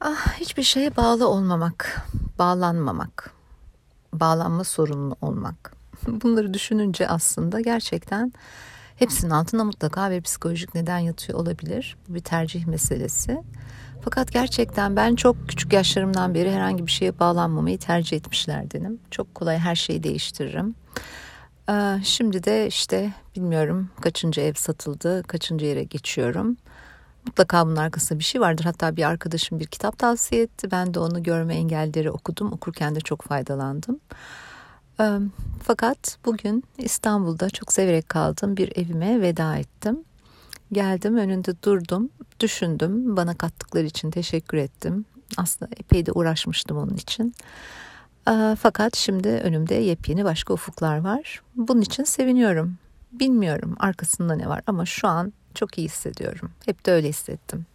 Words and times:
Ah, 0.00 0.40
hiçbir 0.40 0.62
şeye 0.62 0.96
bağlı 0.96 1.28
olmamak, 1.28 2.06
bağlanmamak, 2.38 3.30
bağlanma 4.12 4.64
sorunlu 4.64 5.16
olmak. 5.22 5.72
Bunları 6.06 6.54
düşününce 6.54 7.08
aslında 7.08 7.60
gerçekten 7.60 8.32
hepsinin 8.96 9.30
altında 9.30 9.64
mutlaka 9.64 10.10
bir 10.10 10.22
psikolojik 10.22 10.74
neden 10.74 10.98
yatıyor 10.98 11.38
olabilir. 11.38 11.96
Bu 12.08 12.14
bir 12.14 12.20
tercih 12.20 12.66
meselesi. 12.66 13.42
Fakat 14.02 14.32
gerçekten 14.32 14.96
ben 14.96 15.14
çok 15.14 15.48
küçük 15.48 15.72
yaşlarımdan 15.72 16.34
beri 16.34 16.52
herhangi 16.52 16.86
bir 16.86 16.92
şeye 16.92 17.18
bağlanmamayı 17.18 17.78
tercih 17.78 18.16
etmişlerdenim. 18.16 19.00
Çok 19.10 19.34
kolay 19.34 19.58
her 19.58 19.74
şeyi 19.74 20.02
değiştiririm. 20.02 20.74
Ee, 21.70 22.00
şimdi 22.04 22.44
de 22.44 22.66
işte 22.66 23.12
bilmiyorum 23.36 23.90
kaçıncı 24.00 24.40
ev 24.40 24.54
satıldı, 24.54 25.22
kaçıncı 25.22 25.66
yere 25.66 25.84
geçiyorum. 25.84 26.56
Mutlaka 27.28 27.66
bunun 27.66 27.76
arkasında 27.76 28.18
bir 28.18 28.24
şey 28.24 28.40
vardır. 28.40 28.64
Hatta 28.64 28.96
bir 28.96 29.02
arkadaşım 29.02 29.60
bir 29.60 29.66
kitap 29.66 29.98
tavsiye 29.98 30.42
etti. 30.42 30.70
Ben 30.70 30.94
de 30.94 31.00
onu 31.00 31.22
görme 31.22 31.54
engelleri 31.54 32.10
okudum. 32.10 32.52
Okurken 32.52 32.94
de 32.94 33.00
çok 33.00 33.22
faydalandım. 33.22 34.00
Fakat 35.62 36.18
bugün 36.24 36.64
İstanbul'da 36.78 37.50
çok 37.50 37.72
severek 37.72 38.08
kaldığım 38.08 38.56
bir 38.56 38.76
evime 38.76 39.20
veda 39.20 39.56
ettim. 39.56 40.04
Geldim 40.72 41.16
önünde 41.16 41.62
durdum, 41.62 42.10
düşündüm. 42.40 43.16
Bana 43.16 43.34
kattıkları 43.34 43.84
için 43.86 44.10
teşekkür 44.10 44.58
ettim. 44.58 45.04
Aslında 45.36 45.70
epey 45.76 46.06
de 46.06 46.12
uğraşmıştım 46.12 46.76
onun 46.76 46.94
için. 46.94 47.34
Fakat 48.58 48.96
şimdi 48.96 49.28
önümde 49.28 49.74
yepyeni 49.74 50.24
başka 50.24 50.54
ufuklar 50.54 50.98
var. 50.98 51.42
Bunun 51.56 51.80
için 51.80 52.04
seviniyorum. 52.04 52.76
Bilmiyorum 53.12 53.76
arkasında 53.78 54.34
ne 54.34 54.48
var 54.48 54.60
ama 54.66 54.86
şu 54.86 55.08
an 55.08 55.32
çok 55.58 55.78
iyi 55.78 55.84
hissediyorum. 55.84 56.50
Hep 56.66 56.86
de 56.86 56.92
öyle 56.92 57.08
hissettim. 57.08 57.66